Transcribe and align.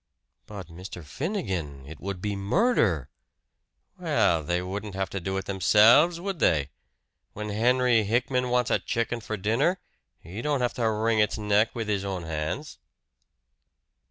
"But 0.47 0.65
Mr. 0.65 1.03
Finnegan, 1.05 1.85
it 1.85 1.99
would 1.99 2.23
be 2.23 2.35
murder!" 2.35 3.09
"Well, 3.99 4.41
they 4.41 4.59
wouldn't 4.59 4.95
have 4.95 5.11
to 5.11 5.19
do 5.19 5.37
it 5.37 5.45
themselves, 5.45 6.19
would 6.19 6.39
they? 6.39 6.71
When 7.33 7.49
Henry 7.49 8.03
Hickman 8.03 8.49
wants 8.49 8.71
a 8.71 8.79
chicken 8.79 9.21
for 9.21 9.37
dinner, 9.37 9.79
he 10.19 10.41
don't 10.41 10.61
have 10.61 10.73
to 10.73 10.89
wring 10.89 11.19
its 11.19 11.37
neck 11.37 11.75
with 11.75 11.87
his 11.87 12.03
own 12.03 12.23
hands." 12.23 12.79